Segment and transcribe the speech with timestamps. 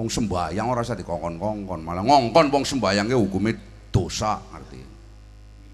[0.00, 3.52] Wong sembayang ora usah dikongkon-kongkon, malah ngongkon wong sembayang ki hukume
[3.92, 4.80] dosa, ngerti.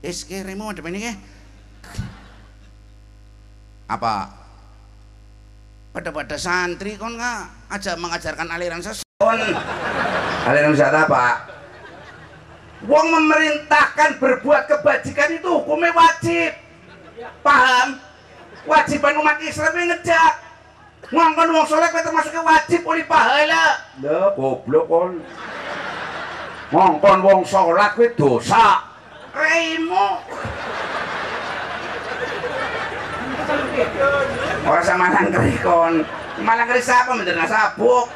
[0.02, 1.14] Wis kiremu madhep ini
[3.86, 4.34] Apa
[5.94, 9.06] pada-pada santri kon nggak aja mengajarkan aliran sesat.
[10.42, 11.46] Aliran sesat apa?
[12.82, 16.50] Wong memerintahkan berbuat kebajikan itu hukumnya wajib.
[17.46, 18.02] Paham?
[18.66, 20.45] Wajiban umat Islam ini ngejak.
[21.06, 23.78] Ngongkon wong soleh kowe termasuknya wajib oleh pahala.
[24.02, 25.22] Lah goblok kon.
[26.74, 28.82] Ngongkon wong salat kowe dosa.
[29.30, 30.06] Reimu.
[34.66, 36.02] Ora sama langkri kon.
[36.42, 38.10] Malah ngeri siapa menderna sabuk.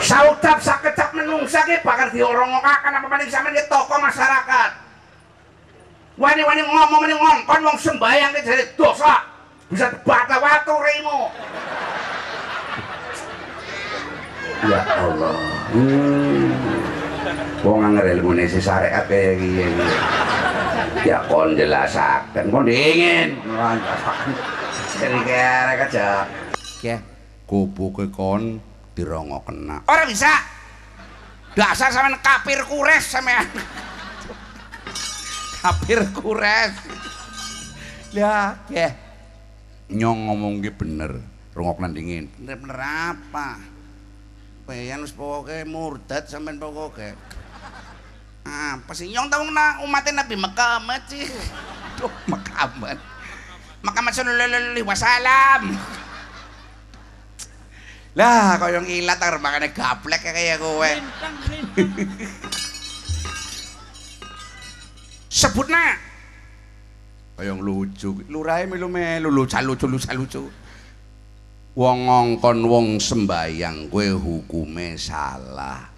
[0.00, 4.89] Saudap sakecap menungsa ki bakal diorongokaken apa maning sampean ki tokoh masyarakat.
[6.20, 9.24] Wani-wani ngomong meni ngongkon wong sembayang ki jadi dosa.
[9.72, 11.20] Bisa bata watu rimu.
[14.68, 15.36] Ya Allah.
[15.72, 16.52] Hmm.
[17.64, 19.64] Wong anger ilmune si syariat kaya iki.
[21.08, 23.40] Ya kon jelasaken, kon dingin.
[25.00, 26.28] Jadi kira aja.
[26.84, 27.00] Ya,
[27.48, 28.60] kubu kon
[28.92, 29.80] dirongo kena.
[29.88, 30.28] Ora bisa.
[31.56, 33.48] Dasar sampean kafir kures sampean.
[35.60, 36.74] Kafir kures.
[38.10, 38.96] Ya, ya.
[39.92, 41.20] Nyong ngomong ki bener,
[41.52, 42.32] rungok dingin.
[42.40, 43.60] Bener-bener apa?
[44.66, 47.14] Bayan wis pokoke murtad sampean pokoke.
[48.46, 51.26] Apa sih nyong tau na umatnya Nabi Muhammad sih.
[52.00, 52.98] Duh, Muhammad.
[53.84, 55.76] Muhammad sallallahu alaihi wasallam.
[58.18, 60.82] Lah, kaya yang ilat makanya gaplek kaya kowe.
[60.82, 62.39] Sebut na.
[67.40, 68.20] Kaya yang lucu.
[68.28, 70.42] Lurai melu melu lucu lucu lucu lucu.
[71.72, 75.88] Wong ngongkon wong sembayang kowe hukume salah.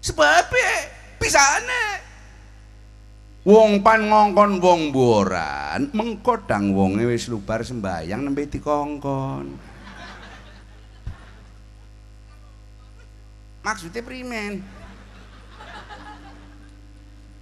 [0.00, 0.48] Sebab
[1.20, 1.90] bisa aneh.
[3.44, 9.68] Wong pan ngongkon wong boran, mengkodang wonge wis lubar sembayang nembe dikongkon.
[13.68, 14.64] maksudnya primen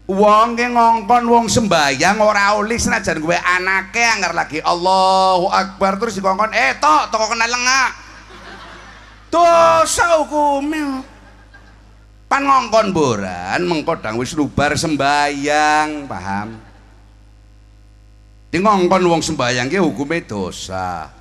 [0.06, 5.98] wong ke ngongkon wong sembayang ora oleh senajan gue anake anggar lagi Allahu Akbar.
[5.98, 7.90] Terus dikongkon eh tok toko kena lengak.
[9.26, 11.02] Dosa hukumnya
[12.30, 16.48] pan ngongkon boran mengkodang wis lubar sembayang paham?
[18.46, 21.15] Di ngongkon wong sembayang ke hukumnya dosa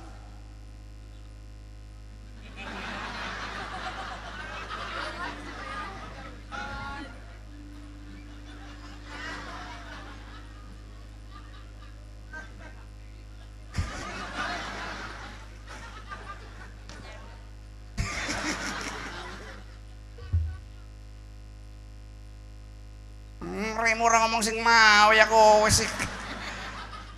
[23.76, 25.86] remo ora ngomong sing mau ya kowe sih.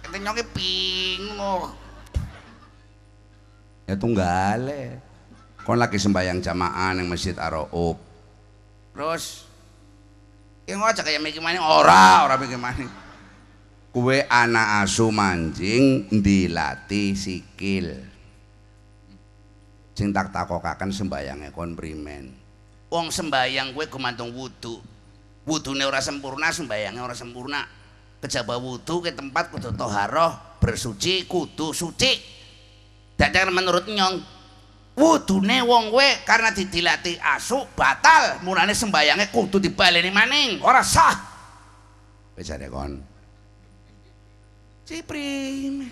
[0.03, 1.71] Ketenyonge bingung.
[3.87, 5.01] Ya tunggale.
[5.63, 8.01] Kon lagi sembahyang jamaah yang Masjid Ar-Raub.
[8.97, 9.45] Terus
[10.69, 12.89] yang aja kayak mikir maning ora, ora mikir maning.
[13.89, 17.97] Kue anak asu mancing dilatih sikil.
[19.97, 22.33] Sing tak takokaken sembayangnya kon primen.
[22.89, 24.98] Wong sembayang kue gumantung wudu
[25.49, 27.65] wudune ora sempurna sembayangnya ora sempurna.
[28.21, 32.37] Kejaba wudhu ke tempat kudu toharoh bersuci kudu suci.
[33.17, 34.21] Dan menurut nyong
[34.95, 38.45] wudune wong we karena didilati asu batal.
[38.45, 41.17] Mulane sembayangnya kudu dibaleni maning ora sah.
[42.37, 43.01] Wis kon.
[44.85, 45.89] Ciprim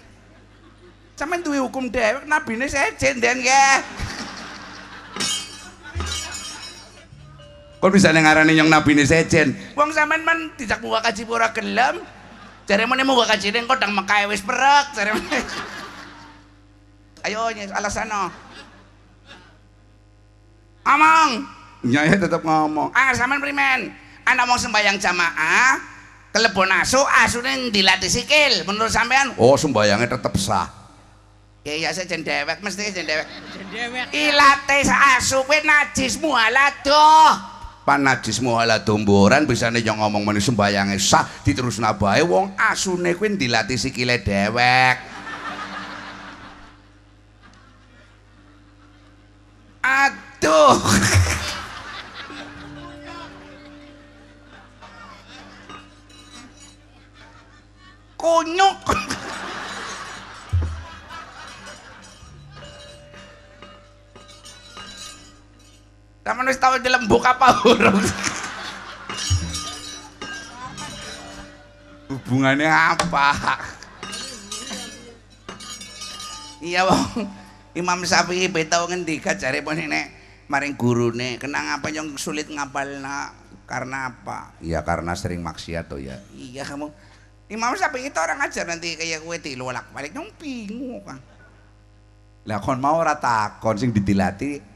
[1.16, 3.80] sampean duwe hukum dewek nabine sejen den ya
[7.86, 9.54] Kok bisa ngarani yang nabi ini sejen?
[9.78, 12.02] Wong sampean man tidak buka kaji pura gelem.
[12.66, 14.90] Cari mana mau kaji den kodang makai wis perak.
[14.90, 15.14] Cari
[17.30, 18.26] Ayo nyes alasan no.
[20.82, 21.46] Ngomong.
[21.86, 22.90] Nyai tetap ngomong.
[22.90, 23.94] Ah sampean primen.
[24.26, 25.78] Anak mau sembahyang jamaah,
[26.34, 28.66] kelebon asu, asune dilatih sikil.
[28.66, 29.30] Menurut sampean?
[29.38, 30.66] Oh sembayangnya tetap sah.
[31.62, 33.30] Ya ya saya jendewek mesti jendewek.
[33.54, 34.10] Jendewek.
[34.10, 36.74] Ilate asu kowe najis mualah
[37.86, 43.38] pan najis muhala domboran bisane yo ngomong meneh sembayange sah diterusna bae wong asune kuwi
[43.38, 45.16] dilatih sikile dewek
[49.86, 50.82] aduh.
[58.16, 59.05] Kunyuk
[66.26, 68.02] Sama wis tau dilembuk apa urung?
[72.10, 73.30] Hubungannya apa?
[76.58, 77.30] Iya, Bang.
[77.78, 80.10] Imam Syafi'i betau ngendika jare pun nek
[80.50, 83.30] maring gurune kenang apa yang sulit ngapalna
[83.70, 84.50] karena apa?
[84.58, 86.18] Iya karena sering maksiat tuh ya.
[86.34, 86.90] Iya kamu.
[87.54, 91.22] Imam Syafi'i itu orang ajar nanti kayak gue tilu lak balik dong bingung kan.
[92.50, 94.74] Lah kon mau ora takon sing didilati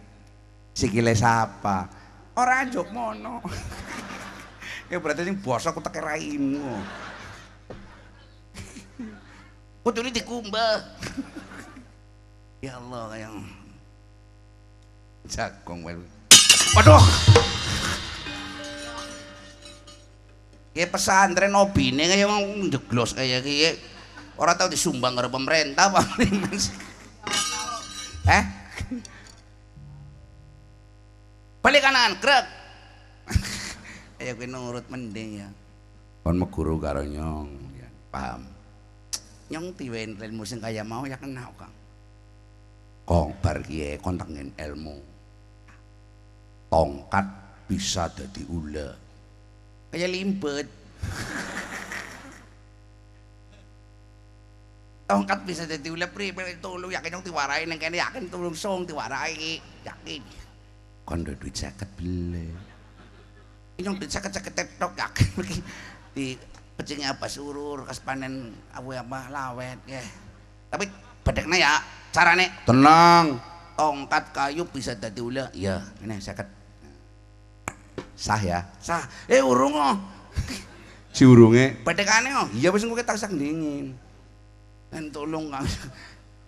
[0.75, 1.89] sikile sapa?
[2.39, 3.43] Ora jok mono.
[4.91, 6.61] ya berarti sing bosok utek raimu.
[9.85, 10.85] Kudune dikumbah.
[12.65, 13.45] ya Allah yang
[15.29, 15.97] jagong wae.
[16.79, 17.03] Waduh.
[20.71, 23.75] Kayak pesantren obine kayak wong jeglos kayak kayak
[24.39, 26.07] orang tahu disumbang karo pemerintah Pak
[28.31, 28.60] Eh?
[31.61, 32.47] Balik kanan, krek.
[34.21, 35.49] Ayo kowe nurut mending ya.
[36.25, 38.49] Kon meguru karo nyong, ya, paham.
[39.53, 41.73] Nyong tiwen ilmu sing kaya mau ya kenal Kang.
[43.05, 44.97] Kong bar kiye kontangen ilmu.
[46.73, 47.27] Tongkat
[47.69, 48.89] bisa jadi ula.
[49.93, 50.69] Kayak limpet.
[55.11, 56.31] tongkat bisa jadi ula pri
[56.63, 60.23] tulu yakin yang diwarai neng kene yakin tulung song diwarai yakin
[61.11, 62.47] kon duit duit seket beli.
[63.83, 65.43] Ini duit seket seket tetok yakin
[66.15, 66.39] di
[66.79, 69.99] pecingnya apa surur kas panen abu apa lawet ya.
[70.71, 70.87] Tapi
[71.27, 71.73] bedeknya ya
[72.15, 73.43] carane tenang.
[73.75, 76.47] tongkat kayu bisa jadi ula iya ini seket.
[78.15, 78.69] Sah ya?
[78.77, 79.01] Sah.
[79.25, 79.97] Eh urung oh.
[81.17, 82.47] Si urungnya bedekane oh.
[82.55, 83.99] Iya bisa gue tak dingin
[84.91, 85.55] kan tolong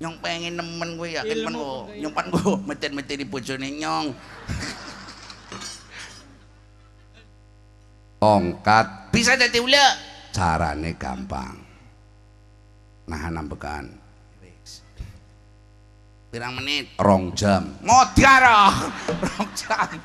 [0.02, 4.10] nyong pengen nemen gue yakin pan gue nyong pan gue meten meten di bojone nyong.
[8.22, 9.14] Tongkat.
[9.14, 9.86] Bisa jadi ula
[10.34, 11.54] carane gampang.
[13.06, 14.02] Nah nambekan
[16.32, 16.96] pirang menit?
[16.98, 17.76] Rong jam.
[17.86, 18.42] Modar
[19.30, 20.00] rong jam.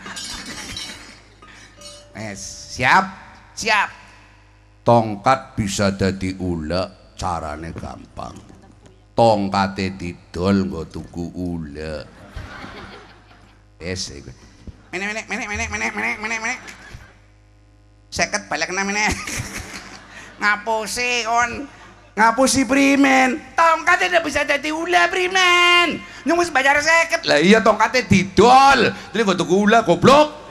[2.14, 3.06] Eh siap?
[3.58, 3.90] Siap.
[4.86, 8.57] Tongkat bisa jadi ula carane gampang
[9.18, 12.06] tongkate didol nggo tuku ula.
[13.82, 14.30] Wes iku.
[14.94, 16.60] Menek menek menek menek menek menek menek menek.
[18.14, 19.10] Seket balekna menek.
[20.42, 21.52] Ngapusi kon.
[22.18, 28.90] ngapusi primen tongkatnya tidak bisa jadi ula primen nyungus bayar seket lah iya tongkatnya didol
[29.14, 30.50] jadi nggo tuku ula goblok